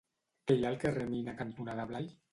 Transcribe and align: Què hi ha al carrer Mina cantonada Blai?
Què 0.51 0.55
hi 0.55 0.63
ha 0.65 0.71
al 0.71 0.79
carrer 0.85 1.05
Mina 1.11 1.37
cantonada 1.43 1.87
Blai? 1.93 2.13